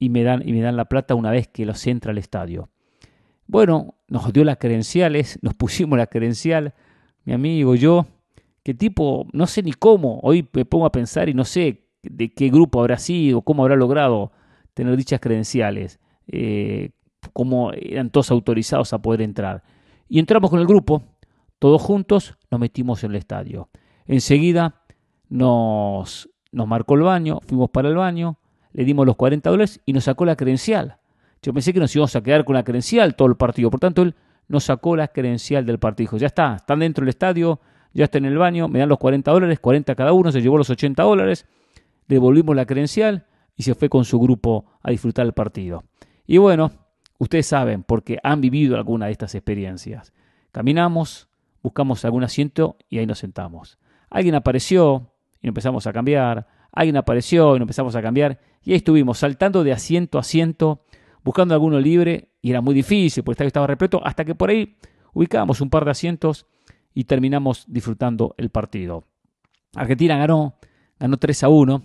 y 0.00 0.08
me 0.08 0.24
dan, 0.24 0.42
y 0.44 0.52
me 0.52 0.60
dan 0.62 0.76
la 0.76 0.86
plata 0.86 1.14
una 1.14 1.30
vez 1.30 1.46
que 1.46 1.64
los 1.64 1.86
entra 1.86 2.10
al 2.10 2.18
estadio. 2.18 2.70
Bueno, 3.46 3.94
nos 4.08 4.32
dio 4.32 4.42
las 4.42 4.56
credenciales, 4.56 5.38
nos 5.40 5.54
pusimos 5.54 5.96
la 5.96 6.08
credencial, 6.08 6.74
mi 7.24 7.34
amigo, 7.34 7.76
yo, 7.76 8.04
qué 8.64 8.74
tipo, 8.74 9.28
no 9.32 9.46
sé 9.46 9.62
ni 9.62 9.74
cómo, 9.74 10.18
hoy 10.24 10.44
me 10.52 10.64
pongo 10.64 10.86
a 10.86 10.90
pensar 10.90 11.28
y 11.28 11.34
no 11.34 11.44
sé 11.44 11.86
de 12.02 12.34
qué 12.34 12.48
grupo 12.48 12.80
habrá 12.80 12.98
sido, 12.98 13.42
cómo 13.42 13.62
habrá 13.62 13.76
logrado 13.76 14.32
tener 14.74 14.96
dichas 14.96 15.20
credenciales, 15.20 16.00
eh, 16.26 16.90
cómo 17.32 17.72
eran 17.72 18.10
todos 18.10 18.30
autorizados 18.30 18.92
a 18.92 18.98
poder 18.98 19.22
entrar. 19.22 19.62
Y 20.08 20.18
entramos 20.18 20.50
con 20.50 20.60
el 20.60 20.66
grupo, 20.66 21.02
todos 21.58 21.82
juntos 21.82 22.36
nos 22.50 22.60
metimos 22.60 23.04
en 23.04 23.10
el 23.10 23.16
estadio. 23.16 23.68
Enseguida 24.06 24.82
nos, 25.28 26.30
nos 26.52 26.66
marcó 26.66 26.94
el 26.94 27.02
baño, 27.02 27.40
fuimos 27.46 27.70
para 27.70 27.88
el 27.88 27.96
baño, 27.96 28.38
le 28.72 28.84
dimos 28.84 29.06
los 29.06 29.16
40 29.16 29.50
dólares 29.50 29.80
y 29.84 29.92
nos 29.92 30.04
sacó 30.04 30.24
la 30.24 30.36
credencial. 30.36 30.98
Yo 31.42 31.52
pensé 31.52 31.72
que 31.72 31.80
nos 31.80 31.94
íbamos 31.94 32.14
a 32.16 32.22
quedar 32.22 32.44
con 32.44 32.54
la 32.54 32.64
credencial 32.64 33.14
todo 33.14 33.28
el 33.28 33.36
partido. 33.36 33.70
Por 33.70 33.80
tanto, 33.80 34.02
él 34.02 34.14
nos 34.48 34.64
sacó 34.64 34.96
la 34.96 35.08
credencial 35.08 35.64
del 35.66 35.78
partido. 35.78 36.04
Dijo, 36.04 36.16
ya 36.16 36.26
está, 36.26 36.56
están 36.56 36.80
dentro 36.80 37.02
del 37.02 37.10
estadio, 37.10 37.60
ya 37.92 38.04
está 38.04 38.18
en 38.18 38.24
el 38.24 38.38
baño, 38.38 38.68
me 38.68 38.78
dan 38.78 38.88
los 38.88 38.98
40 38.98 39.30
dólares, 39.30 39.60
40 39.60 39.94
cada 39.94 40.12
uno, 40.12 40.32
se 40.32 40.40
llevó 40.40 40.58
los 40.58 40.70
80 40.70 41.02
dólares, 41.02 41.46
devolvimos 42.06 42.56
la 42.56 42.66
credencial 42.66 43.26
y 43.56 43.62
se 43.62 43.74
fue 43.74 43.88
con 43.88 44.04
su 44.04 44.18
grupo 44.18 44.66
a 44.82 44.90
disfrutar 44.90 45.26
el 45.26 45.32
partido. 45.32 45.84
Y 46.26 46.38
bueno, 46.38 46.70
ustedes 47.18 47.46
saben, 47.46 47.82
porque 47.82 48.18
han 48.22 48.40
vivido 48.40 48.76
alguna 48.76 49.06
de 49.06 49.12
estas 49.12 49.34
experiencias. 49.34 50.12
Caminamos, 50.52 51.28
buscamos 51.62 52.04
algún 52.04 52.24
asiento 52.24 52.76
y 52.88 52.98
ahí 52.98 53.06
nos 53.06 53.18
sentamos. 53.18 53.78
Alguien 54.10 54.34
apareció 54.34 55.12
y 55.40 55.48
empezamos 55.48 55.86
a 55.86 55.92
cambiar. 55.92 56.46
Alguien 56.72 56.96
apareció 56.96 57.56
y 57.56 57.60
empezamos 57.60 57.94
a 57.96 58.02
cambiar. 58.02 58.40
Y 58.62 58.72
ahí 58.72 58.76
estuvimos 58.76 59.18
saltando 59.18 59.64
de 59.64 59.72
asiento 59.72 60.18
a 60.18 60.22
asiento, 60.22 60.84
buscando 61.22 61.54
alguno 61.54 61.78
libre. 61.80 62.30
Y 62.40 62.50
era 62.50 62.60
muy 62.60 62.74
difícil 62.74 63.22
porque 63.24 63.44
estaba 63.44 63.66
repleto. 63.66 64.00
Hasta 64.04 64.24
que 64.24 64.34
por 64.34 64.50
ahí 64.50 64.76
ubicamos 65.12 65.60
un 65.60 65.70
par 65.70 65.84
de 65.84 65.90
asientos 65.90 66.46
y 66.94 67.04
terminamos 67.04 67.64
disfrutando 67.68 68.34
el 68.38 68.50
partido. 68.50 69.04
Argentina 69.74 70.16
ganó, 70.16 70.54
ganó 70.98 71.16
3 71.16 71.44
a 71.44 71.48
1. 71.48 71.82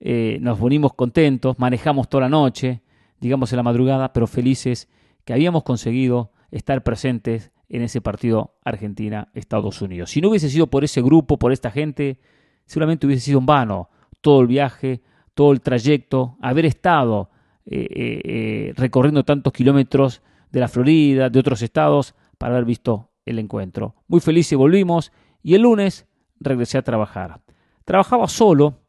Eh, 0.00 0.38
nos 0.40 0.60
unimos 0.60 0.92
contentos, 0.94 1.58
manejamos 1.58 2.08
toda 2.08 2.22
la 2.22 2.28
noche, 2.28 2.82
digamos 3.24 3.52
en 3.52 3.56
la 3.56 3.62
madrugada, 3.62 4.12
pero 4.12 4.26
felices 4.26 4.88
que 5.24 5.32
habíamos 5.32 5.62
conseguido 5.62 6.32
estar 6.50 6.82
presentes 6.82 7.52
en 7.70 7.80
ese 7.80 8.02
partido 8.02 8.54
Argentina-Estados 8.64 9.80
Unidos. 9.80 10.10
Si 10.10 10.20
no 10.20 10.28
hubiese 10.28 10.50
sido 10.50 10.66
por 10.66 10.84
ese 10.84 11.00
grupo, 11.00 11.38
por 11.38 11.50
esta 11.50 11.70
gente, 11.70 12.20
seguramente 12.66 13.06
hubiese 13.06 13.24
sido 13.24 13.38
en 13.38 13.46
vano 13.46 13.88
todo 14.20 14.42
el 14.42 14.46
viaje, 14.46 15.02
todo 15.32 15.52
el 15.52 15.62
trayecto, 15.62 16.36
haber 16.42 16.66
estado 16.66 17.30
eh, 17.64 17.88
eh, 17.90 18.72
recorriendo 18.76 19.24
tantos 19.24 19.54
kilómetros 19.54 20.20
de 20.52 20.60
la 20.60 20.68
Florida, 20.68 21.30
de 21.30 21.40
otros 21.40 21.62
estados, 21.62 22.14
para 22.36 22.52
haber 22.52 22.66
visto 22.66 23.10
el 23.24 23.38
encuentro. 23.38 23.94
Muy 24.06 24.20
felices 24.20 24.58
volvimos 24.58 25.12
y 25.42 25.54
el 25.54 25.62
lunes 25.62 26.06
regresé 26.40 26.76
a 26.76 26.82
trabajar. 26.82 27.40
Trabajaba 27.86 28.28
solo, 28.28 28.82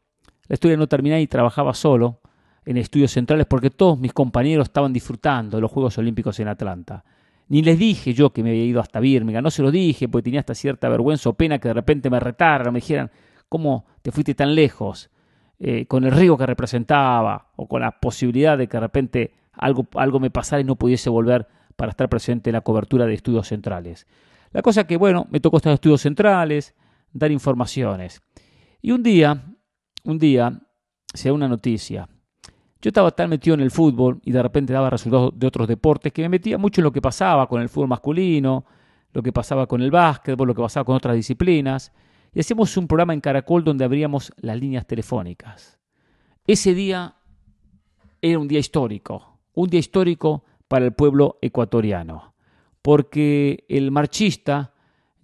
la 0.46 0.54
historia 0.54 0.76
no 0.76 0.88
terminaba 0.88 1.20
y 1.20 1.26
trabajaba 1.26 1.72
solo 1.72 2.20
en 2.66 2.76
estudios 2.76 3.12
centrales 3.12 3.46
porque 3.46 3.70
todos 3.70 3.98
mis 3.98 4.12
compañeros 4.12 4.68
estaban 4.68 4.92
disfrutando 4.92 5.56
de 5.56 5.60
los 5.62 5.70
Juegos 5.70 5.96
Olímpicos 5.98 6.38
en 6.40 6.48
Atlanta. 6.48 7.04
Ni 7.48 7.62
les 7.62 7.78
dije 7.78 8.12
yo 8.12 8.30
que 8.32 8.42
me 8.42 8.50
había 8.50 8.64
ido 8.64 8.80
hasta 8.80 8.98
Birmingham, 8.98 9.44
no 9.44 9.50
se 9.50 9.62
lo 9.62 9.70
dije 9.70 10.08
porque 10.08 10.24
tenía 10.24 10.40
hasta 10.40 10.54
cierta 10.54 10.88
vergüenza 10.88 11.30
o 11.30 11.34
pena 11.34 11.58
que 11.58 11.68
de 11.68 11.74
repente 11.74 12.10
me 12.10 12.18
retaran, 12.18 12.72
me 12.72 12.80
dijeran, 12.80 13.10
¿cómo 13.48 13.86
te 14.02 14.10
fuiste 14.10 14.34
tan 14.34 14.54
lejos? 14.54 15.10
Eh, 15.58 15.86
con 15.86 16.04
el 16.04 16.10
río 16.10 16.36
que 16.36 16.44
representaba 16.44 17.52
o 17.56 17.66
con 17.66 17.80
la 17.80 17.92
posibilidad 17.92 18.58
de 18.58 18.66
que 18.66 18.76
de 18.76 18.80
repente 18.80 19.34
algo, 19.52 19.86
algo 19.94 20.20
me 20.20 20.30
pasara 20.30 20.60
y 20.60 20.64
no 20.64 20.76
pudiese 20.76 21.08
volver 21.08 21.46
para 21.76 21.90
estar 21.90 22.08
presente 22.08 22.50
en 22.50 22.54
la 22.54 22.60
cobertura 22.62 23.06
de 23.06 23.14
estudios 23.14 23.48
centrales. 23.48 24.06
La 24.50 24.62
cosa 24.62 24.86
que, 24.86 24.96
bueno, 24.96 25.26
me 25.30 25.40
tocó 25.40 25.58
estar 25.58 25.70
en 25.70 25.74
estudios 25.74 26.00
centrales, 26.00 26.74
dar 27.12 27.30
informaciones. 27.30 28.20
Y 28.82 28.90
un 28.90 29.02
día, 29.02 29.44
un 30.04 30.18
día, 30.18 30.60
se 31.14 31.28
da 31.28 31.34
una 31.34 31.48
noticia. 31.48 32.08
Yo 32.82 32.88
estaba 32.88 33.10
tan 33.10 33.30
metido 33.30 33.54
en 33.54 33.60
el 33.60 33.70
fútbol 33.70 34.20
y 34.22 34.32
de 34.32 34.42
repente 34.42 34.72
daba 34.72 34.90
resultados 34.90 35.32
de 35.34 35.46
otros 35.46 35.66
deportes 35.66 36.12
que 36.12 36.22
me 36.22 36.28
metía 36.28 36.58
mucho 36.58 36.80
en 36.80 36.84
lo 36.84 36.92
que 36.92 37.00
pasaba 37.00 37.48
con 37.48 37.62
el 37.62 37.68
fútbol 37.68 37.88
masculino, 37.88 38.64
lo 39.12 39.22
que 39.22 39.32
pasaba 39.32 39.66
con 39.66 39.80
el 39.80 39.90
básquetbol, 39.90 40.48
lo 40.48 40.54
que 40.54 40.62
pasaba 40.62 40.84
con 40.84 40.94
otras 40.94 41.16
disciplinas. 41.16 41.92
Y 42.34 42.40
hacíamos 42.40 42.76
un 42.76 42.86
programa 42.86 43.14
en 43.14 43.20
Caracol 43.20 43.64
donde 43.64 43.84
abríamos 43.84 44.32
las 44.36 44.58
líneas 44.60 44.86
telefónicas. 44.86 45.78
Ese 46.46 46.74
día 46.74 47.16
era 48.20 48.38
un 48.38 48.46
día 48.46 48.58
histórico, 48.58 49.40
un 49.54 49.68
día 49.68 49.80
histórico 49.80 50.44
para 50.68 50.84
el 50.84 50.92
pueblo 50.92 51.38
ecuatoriano, 51.40 52.34
porque 52.82 53.64
el 53.68 53.90
marchista 53.90 54.74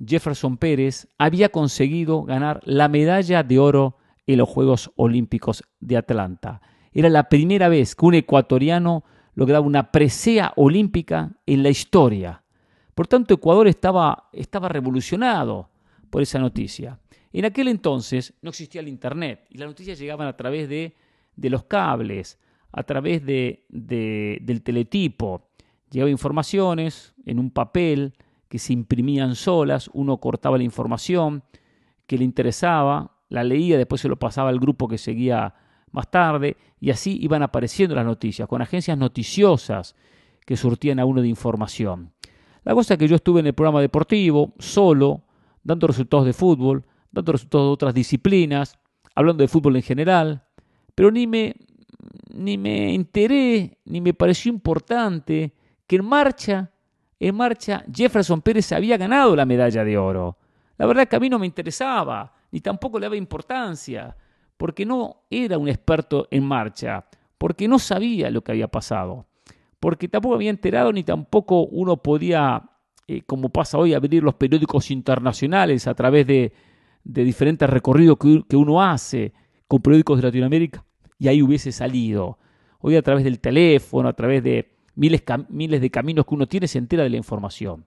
Jefferson 0.04 0.56
Pérez 0.56 1.06
había 1.18 1.50
conseguido 1.50 2.25
ganar 2.25 2.61
la 2.64 2.88
medalla 2.88 3.42
de 3.42 3.59
oro 3.59 3.99
en 4.26 4.38
los 4.38 4.49
Juegos 4.49 4.90
Olímpicos 4.97 5.64
de 5.80 5.97
Atlanta. 5.97 6.61
Era 6.93 7.09
la 7.09 7.29
primera 7.29 7.69
vez 7.69 7.95
que 7.95 8.07
un 8.07 8.15
ecuatoriano 8.15 9.05
lograba 9.35 9.67
una 9.67 9.91
presea 9.91 10.53
olímpica 10.57 11.33
en 11.47 11.63
la 11.63 11.71
historia. 11.71 12.43
Por 12.95 13.07
tanto, 13.07 13.35
Ecuador 13.35 13.67
estaba, 13.67 14.29
estaba 14.33 14.69
revolucionado 14.69 15.71
por 16.11 16.23
esa 16.23 16.39
noticia. 16.39 16.99
En 17.33 17.47
aquel 17.47 17.69
entonces 17.69 18.35
no 18.43 18.51
existía 18.51 18.83
el 18.83 18.89
Internet 18.89 19.47
y 19.49 19.59
las 19.59 19.69
noticias 19.69 19.99
llegaban 19.99 20.29
a 20.29 20.37
través 20.37 20.69
de, 20.69 20.95
de 21.35 21.51
los 21.51 21.65
cables, 21.65 22.39
a 22.73 22.83
través 22.83 23.25
de, 23.25 23.65
del 23.71 24.63
teletipo. 24.63 25.49
Llegaban 25.91 26.13
informaciones 26.13 27.15
en 27.25 27.39
un 27.39 27.51
papel 27.51 28.15
que 28.49 28.59
se 28.59 28.75
imprimían 28.75 29.35
solas, 29.35 29.89
uno 29.95 30.19
cortaba 30.19 30.59
la 30.59 30.65
información 30.65 31.43
que 32.07 32.19
le 32.19 32.25
interesaba, 32.25 33.17
la 33.31 33.45
leía, 33.45 33.79
después 33.79 34.03
se 34.03 34.09
lo 34.09 34.19
pasaba 34.19 34.51
al 34.51 34.61
grupo 34.61 34.89
que 34.89 34.99
seguía 34.99 35.55
más 35.93 36.11
tarde, 36.11 36.57
y 36.81 36.91
así 36.91 37.19
iban 37.21 37.43
apareciendo 37.43 37.95
las 37.95 38.05
noticias, 38.05 38.49
con 38.49 38.61
agencias 38.63 38.99
noticiosas 38.99 39.95
que 40.45 40.57
surtían 40.57 40.99
a 40.99 41.05
uno 41.05 41.23
de 41.23 41.29
información. 41.29 42.13
La 42.65 42.75
cosa 42.75 42.95
es 42.95 42.99
que 42.99 43.09
yo 43.09 43.17
estuve 43.17 43.41
en 43.41 43.47
el 43.47 43.55
programa 43.55 43.81
deportivo, 43.81 44.53
solo, 44.59 45.23
dando 45.63 45.87
resultados 45.87 46.27
de 46.27 46.33
fútbol, 46.33 46.85
dando 47.11 47.33
resultados 47.33 47.67
de 47.69 47.73
otras 47.73 47.95
disciplinas, 47.95 48.79
hablando 49.15 49.43
de 49.43 49.49
fútbol 49.49 49.77
en 49.77 49.83
general, 49.83 50.45
pero 50.95 51.11
ni 51.11 51.27
me 51.27 51.55
ni 52.33 52.59
me 52.59 52.95
enteré, 52.95 53.79
ni 53.85 54.01
me 54.01 54.15
pareció 54.15 54.53
importante 54.53 55.53
que 55.87 55.97
en 55.97 56.05
marcha, 56.05 56.71
en 57.21 57.35
marcha, 57.37 57.85
Jefferson 57.93 58.41
Pérez 58.41 58.73
había 58.73 58.97
ganado 58.97 59.37
la 59.37 59.45
medalla 59.45 59.85
de 59.85 59.97
oro. 59.99 60.39
La 60.79 60.87
verdad 60.87 61.07
que 61.07 61.17
a 61.17 61.21
mí 61.21 61.29
no 61.29 61.39
me 61.39 61.47
interesaba, 61.47 62.33
ni 62.51 62.61
tampoco 62.61 62.99
le 62.99 63.07
daba 63.07 63.17
importancia, 63.17 64.17
porque 64.62 64.87
no 64.87 65.25
era 65.28 65.59
un 65.59 65.69
experto 65.69 66.28
en 66.31 66.45
marcha, 66.45 67.04
porque 67.37 67.66
no 67.66 67.81
sabía 67.81 68.31
lo 68.31 68.45
que 68.45 68.52
había 68.52 68.69
pasado, 68.69 69.26
porque 69.81 70.07
tampoco 70.07 70.37
había 70.37 70.50
enterado, 70.50 70.92
ni 70.92 71.02
tampoco 71.02 71.64
uno 71.64 71.97
podía, 71.97 72.71
eh, 73.09 73.23
como 73.23 73.49
pasa 73.49 73.76
hoy, 73.76 73.92
abrir 73.92 74.23
los 74.23 74.35
periódicos 74.37 74.92
internacionales 74.92 75.88
a 75.88 75.95
través 75.95 76.28
de, 76.28 76.52
diferentes 77.02 77.69
recorridos 77.69 78.16
que, 78.19 78.45
que 78.49 78.54
uno 78.54 78.81
hace 78.81 79.33
con 79.66 79.83
periódicos 79.83 80.19
de 80.19 80.28
Latinoamérica 80.28 80.85
y 81.19 81.26
ahí 81.26 81.42
hubiese 81.42 81.73
salido. 81.73 82.38
Hoy 82.78 82.95
a 82.95 83.02
través 83.02 83.25
del 83.25 83.40
teléfono, 83.40 84.09
a 84.09 84.12
través 84.12 84.45
de 84.45 84.76
miles, 84.95 85.25
miles 85.49 85.81
de 85.81 85.90
caminos 85.90 86.25
que 86.25 86.35
uno 86.37 86.47
tiene, 86.47 86.69
se 86.69 86.78
entera 86.78 87.02
de 87.02 87.11
la 87.11 87.16
información. 87.16 87.85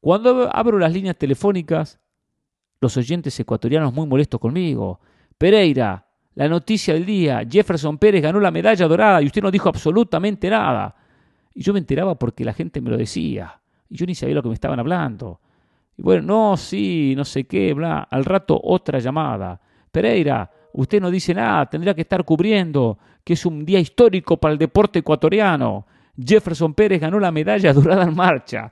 Cuando 0.00 0.50
abro 0.52 0.80
las 0.80 0.92
líneas 0.92 1.16
telefónicas, 1.16 2.00
los 2.80 2.96
oyentes 2.96 3.38
ecuatorianos 3.38 3.94
muy 3.94 4.08
molestos 4.08 4.40
conmigo. 4.40 4.98
Pereira, 5.38 6.07
la 6.34 6.48
noticia 6.48 6.94
del 6.94 7.04
día, 7.04 7.42
Jefferson 7.48 7.98
Pérez 7.98 8.22
ganó 8.22 8.40
la 8.40 8.50
medalla 8.50 8.86
dorada 8.86 9.22
y 9.22 9.26
usted 9.26 9.42
no 9.42 9.50
dijo 9.50 9.68
absolutamente 9.68 10.48
nada. 10.48 10.94
Y 11.54 11.62
yo 11.62 11.72
me 11.72 11.80
enteraba 11.80 12.16
porque 12.16 12.44
la 12.44 12.52
gente 12.52 12.80
me 12.80 12.90
lo 12.90 12.96
decía. 12.96 13.60
Y 13.88 13.96
yo 13.96 14.06
ni 14.06 14.14
sabía 14.14 14.36
lo 14.36 14.42
que 14.42 14.48
me 14.48 14.54
estaban 14.54 14.78
hablando. 14.78 15.40
Y 15.96 16.02
bueno, 16.02 16.22
no, 16.22 16.56
sí, 16.56 17.14
no 17.16 17.24
sé 17.24 17.44
qué, 17.44 17.74
bla. 17.74 18.06
Al 18.10 18.24
rato 18.24 18.60
otra 18.62 19.00
llamada. 19.00 19.60
Pereira, 19.90 20.48
Usted 20.78 21.00
no 21.00 21.10
dice 21.10 21.34
nada, 21.34 21.66
tendría 21.66 21.92
que 21.92 22.02
estar 22.02 22.24
cubriendo 22.24 22.98
que 23.24 23.32
es 23.32 23.44
un 23.44 23.64
día 23.64 23.80
histórico 23.80 24.36
para 24.36 24.52
el 24.52 24.58
deporte 24.58 25.00
ecuatoriano. 25.00 25.84
Jefferson 26.16 26.72
Pérez 26.72 27.00
ganó 27.00 27.18
la 27.18 27.32
medalla 27.32 27.72
dorada 27.72 28.04
en 28.04 28.14
marcha. 28.14 28.70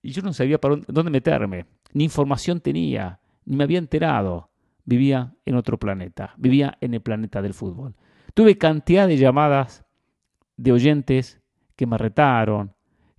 Y 0.00 0.12
yo 0.12 0.22
no 0.22 0.32
sabía 0.32 0.60
para 0.60 0.76
dónde 0.86 1.10
meterme, 1.10 1.66
ni 1.94 2.04
información 2.04 2.60
tenía, 2.60 3.18
ni 3.44 3.56
me 3.56 3.64
había 3.64 3.78
enterado. 3.78 4.50
Vivía 4.84 5.34
en 5.44 5.54
otro 5.54 5.78
planeta, 5.78 6.34
vivía 6.36 6.76
en 6.80 6.94
el 6.94 7.00
planeta 7.00 7.40
del 7.40 7.54
fútbol. 7.54 7.94
Tuve 8.34 8.58
cantidad 8.58 9.06
de 9.06 9.16
llamadas 9.16 9.84
de 10.56 10.72
oyentes 10.72 11.40
que 11.76 11.86
me 11.86 11.98
retaron, 11.98 12.72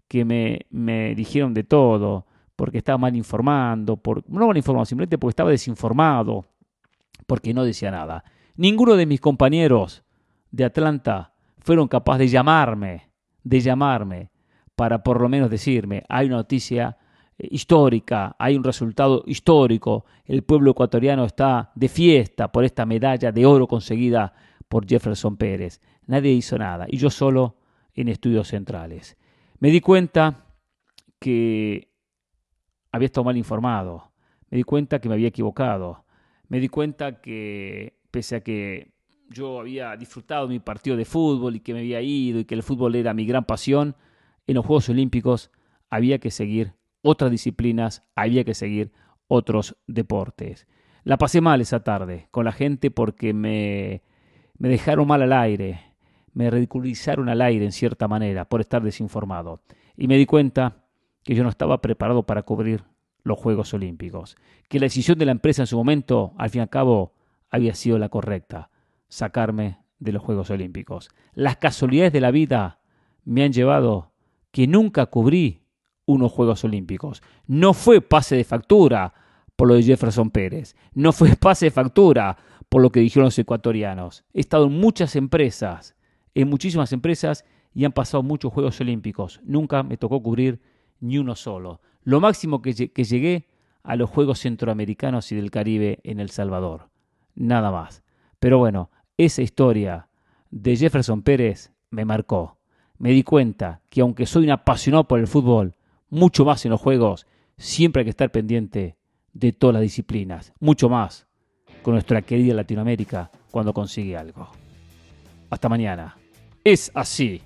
que 0.08 0.26
me, 0.26 0.66
me 0.70 1.16
dijeron 1.16 1.54
de 1.54 1.64
todo, 1.64 2.28
porque 2.56 2.80
estaba 2.80 2.98
mal 2.98 3.16
informando, 3.16 3.98
por, 3.98 4.30
no 4.30 4.48
mal 4.48 4.58
informado, 4.58 4.86
simplemente 4.86 5.18
porque 5.18 5.32
estaba 5.32 5.50
desinformado, 5.50 6.46
porque 7.26 7.54
no 7.54 7.64
decía 7.64 7.92
nada. 7.92 8.24
Ninguno 8.56 8.96
de 8.96 9.06
mis 9.06 9.20
compañeros 9.20 10.04
de 10.52 10.66
Atlanta 10.66 11.34
fueron 11.60 11.88
capaces 11.88 12.20
de 12.20 12.28
llamarme, 12.28 13.10
de 13.44 13.60
llamarme, 13.60 14.32
para 14.76 15.04
por 15.04 15.22
lo 15.22 15.30
menos 15.30 15.50
decirme, 15.50 16.04
hay 16.10 16.28
una 16.28 16.38
noticia 16.38 16.98
histórica, 17.38 18.36
hay 18.38 18.56
un 18.56 18.64
resultado 18.64 19.24
histórico, 19.26 20.06
el 20.26 20.44
pueblo 20.44 20.72
ecuatoriano 20.72 21.26
está 21.26 21.72
de 21.76 21.90
fiesta 21.90 22.52
por 22.52 22.64
esta 22.64 22.86
medalla 22.86 23.32
de 23.32 23.46
oro 23.46 23.68
conseguida 23.68 24.34
por 24.68 24.88
Jefferson 24.88 25.38
Pérez. 25.38 25.82
Nadie 26.06 26.32
hizo 26.32 26.58
nada, 26.58 26.86
y 26.88 26.98
yo 26.98 27.10
solo 27.10 27.58
en 27.94 28.10
estudios 28.10 28.48
centrales. 28.48 29.18
Me 29.60 29.70
di 29.70 29.80
cuenta 29.82 30.46
que 31.20 31.92
había 32.92 33.06
estado 33.06 33.26
mal 33.26 33.38
informado, 33.38 34.12
me 34.50 34.58
di 34.58 34.64
cuenta 34.64 35.00
que 35.00 35.10
me 35.10 35.16
había 35.16 35.30
equivocado, 35.30 36.06
me 36.48 36.60
di 36.60 36.70
cuenta 36.70 37.22
que 37.22 38.00
pese 38.12 38.36
a 38.36 38.44
que 38.44 38.94
yo 39.30 39.60
había 39.60 39.96
disfrutado 39.96 40.48
mi 40.48 40.60
partido 40.60 40.96
de 40.96 41.06
fútbol 41.06 41.56
y 41.56 41.60
que 41.62 41.74
me 41.74 41.80
había 41.80 42.02
ido 42.02 42.40
y 42.40 42.46
que 42.46 42.54
el 42.54 42.62
fútbol 42.62 42.96
era 42.96 43.14
mi 43.14 43.26
gran 43.26 43.46
pasión, 43.46 43.96
en 44.46 44.56
los 44.56 44.66
Juegos 44.66 44.90
Olímpicos 44.90 45.50
había 45.90 46.20
que 46.20 46.30
seguir 46.30 46.74
otras 47.04 47.30
disciplinas, 47.30 48.04
había 48.16 48.44
que 48.44 48.56
seguir 48.56 48.92
otros 49.28 49.78
deportes. 49.86 50.68
La 51.04 51.18
pasé 51.18 51.42
mal 51.42 51.62
esa 51.62 51.84
tarde 51.84 52.28
con 52.32 52.46
la 52.46 52.52
gente 52.52 52.90
porque 52.90 53.34
me, 53.34 54.02
me 54.58 54.70
dejaron 54.70 55.08
mal 55.08 55.22
al 55.22 55.34
aire, 55.34 55.82
me 56.34 56.50
ridiculizaron 56.50 57.30
al 57.30 57.42
aire 57.42 57.66
en 57.66 57.72
cierta 57.72 58.08
manera 58.08 58.46
por 58.46 58.62
estar 58.62 58.82
desinformado. 58.82 59.62
Y 59.96 60.08
me 60.08 60.18
di 60.18 60.26
cuenta 60.26 60.86
que 61.24 61.36
yo 61.36 61.44
no 61.44 61.50
estaba 61.50 61.82
preparado 61.82 62.24
para 62.24 62.44
cubrir 62.44 62.86
los 63.24 63.38
Juegos 63.38 63.74
Olímpicos, 63.74 64.36
que 64.68 64.80
la 64.80 64.86
decisión 64.86 65.18
de 65.18 65.26
la 65.26 65.32
empresa 65.32 65.64
en 65.64 65.68
su 65.68 65.78
momento, 65.78 66.34
al 66.38 66.50
fin 66.50 66.60
y 66.60 66.64
al 66.64 66.70
cabo, 66.70 67.14
había 67.50 67.76
sido 67.76 67.98
la 67.98 68.10
correcta, 68.10 68.70
sacarme 69.08 69.80
de 70.00 70.12
los 70.12 70.24
Juegos 70.24 70.50
Olímpicos. 70.50 71.10
Las 71.34 71.58
casualidades 71.58 72.14
de 72.14 72.22
la 72.22 72.32
vida 72.32 72.80
me 73.24 73.44
han 73.44 73.54
llevado 73.54 74.12
que 74.52 74.68
nunca 74.68 75.06
cubrí 75.06 75.63
unos 76.06 76.32
Juegos 76.32 76.64
Olímpicos. 76.64 77.22
No 77.48 77.74
fue 77.74 78.02
pase 78.02 78.36
de 78.36 78.44
factura 78.44 79.14
por 79.56 79.68
lo 79.68 79.76
de 79.76 79.84
Jefferson 79.84 80.32
Pérez, 80.32 80.76
no 80.94 81.12
fue 81.12 81.36
pase 81.40 81.68
de 81.68 81.72
factura 81.72 82.38
por 82.70 82.82
lo 82.82 82.92
que 82.92 83.02
dijeron 83.02 83.26
los 83.26 83.38
ecuatorianos. 83.38 84.24
He 84.34 84.40
estado 84.40 84.66
en 84.66 84.80
muchas 84.80 85.16
empresas, 85.16 85.96
en 86.34 86.50
muchísimas 86.50 86.92
empresas 86.92 87.46
y 87.74 87.86
han 87.86 87.92
pasado 87.92 88.24
muchos 88.24 88.52
Juegos 88.52 88.80
Olímpicos. 88.82 89.40
Nunca 89.44 89.84
me 89.84 89.98
tocó 89.98 90.22
cubrir 90.22 90.62
ni 91.00 91.18
uno 91.18 91.36
solo. 91.36 91.82
Lo 92.04 92.20
máximo 92.20 92.62
que, 92.62 92.74
llegué 92.74 93.48
a 93.84 93.96
los 93.96 94.10
Juegos 94.10 94.40
Centroamericanos 94.40 95.32
y 95.32 95.36
del 95.36 95.52
Caribe 95.52 96.00
en 96.04 96.20
El 96.20 96.30
Salvador. 96.30 96.90
Nada 97.36 97.72
más. 97.72 98.04
Pero 98.40 98.58
bueno, 98.58 98.90
esa 99.18 99.42
historia 99.42 100.08
de 100.50 100.76
Jefferson 100.76 101.22
Pérez 101.22 101.72
me 101.90 102.06
marcó. 102.06 102.58
Me 102.98 103.12
di 103.12 103.24
cuenta 103.24 103.82
que 103.90 104.02
aunque 104.02 104.26
soy 104.26 104.46
un 104.46 104.52
apasionado 104.52 105.08
por 105.08 105.20
el 105.20 105.28
fútbol, 105.28 105.76
mucho 106.14 106.46
más 106.46 106.64
en 106.66 106.72
los 106.72 106.80
juegos, 106.80 107.26
siempre 107.58 108.02
hay 108.02 108.06
que 108.06 108.12
estar 108.12 108.32
pendiente 108.32 108.98
de 109.34 109.52
todas 109.52 109.74
las 109.74 109.82
disciplinas, 109.82 110.54
mucho 110.60 110.88
más 110.88 111.28
con 111.82 111.96
nuestra 111.96 112.22
querida 112.22 112.54
Latinoamérica 112.54 113.32
cuando 113.52 113.74
consigue 113.74 114.16
algo. 114.16 114.48
Hasta 115.50 115.70
mañana. 115.70 116.16
Es 116.64 116.92
así 116.94 117.42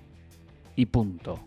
y 0.76 0.86
punto. 0.86 1.40